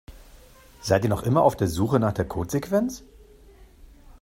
Seid 0.81 1.03
ihr 1.03 1.11
noch 1.11 1.21
immer 1.21 1.43
auf 1.43 1.55
der 1.55 1.67
Suche 1.67 1.99
nach 1.99 2.11
der 2.13 2.27
Codesequenz? 2.27 3.03